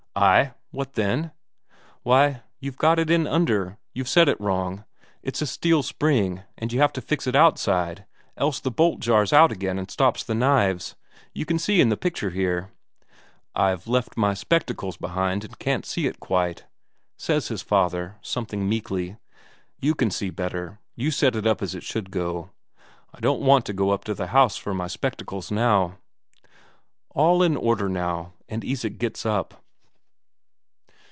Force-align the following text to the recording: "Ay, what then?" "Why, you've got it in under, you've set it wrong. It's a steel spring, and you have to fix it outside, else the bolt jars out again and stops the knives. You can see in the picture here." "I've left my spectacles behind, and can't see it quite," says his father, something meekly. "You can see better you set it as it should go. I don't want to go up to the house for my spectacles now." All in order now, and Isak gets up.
"Ay, 0.13 0.51
what 0.71 0.93
then?" 0.95 1.31
"Why, 2.03 2.43
you've 2.59 2.77
got 2.77 2.99
it 2.99 3.09
in 3.09 3.25
under, 3.25 3.77
you've 3.93 4.09
set 4.09 4.27
it 4.27 4.39
wrong. 4.41 4.83
It's 5.23 5.41
a 5.41 5.47
steel 5.47 5.81
spring, 5.83 6.43
and 6.57 6.71
you 6.73 6.81
have 6.81 6.91
to 6.93 7.01
fix 7.01 7.27
it 7.27 7.35
outside, 7.35 8.03
else 8.35 8.59
the 8.59 8.69
bolt 8.71 8.99
jars 8.99 9.31
out 9.31 9.53
again 9.53 9.79
and 9.79 9.89
stops 9.89 10.23
the 10.25 10.35
knives. 10.35 10.95
You 11.33 11.45
can 11.45 11.57
see 11.57 11.79
in 11.79 11.87
the 11.87 11.95
picture 11.95 12.31
here." 12.31 12.71
"I've 13.55 13.87
left 13.87 14.17
my 14.17 14.33
spectacles 14.33 14.97
behind, 14.97 15.45
and 15.45 15.57
can't 15.59 15.85
see 15.85 16.07
it 16.07 16.19
quite," 16.19 16.65
says 17.17 17.47
his 17.47 17.61
father, 17.61 18.17
something 18.21 18.67
meekly. 18.67 19.15
"You 19.79 19.95
can 19.95 20.11
see 20.11 20.29
better 20.29 20.81
you 20.93 21.09
set 21.09 21.37
it 21.37 21.45
as 21.47 21.73
it 21.73 21.83
should 21.83 22.11
go. 22.11 22.49
I 23.13 23.21
don't 23.21 23.39
want 23.41 23.65
to 23.67 23.73
go 23.73 23.91
up 23.91 24.03
to 24.03 24.13
the 24.13 24.27
house 24.27 24.57
for 24.57 24.73
my 24.73 24.87
spectacles 24.87 25.49
now." 25.51 25.99
All 27.11 27.41
in 27.41 27.55
order 27.55 27.87
now, 27.87 28.33
and 28.49 28.65
Isak 28.65 28.97
gets 28.97 29.25
up. 29.25 29.53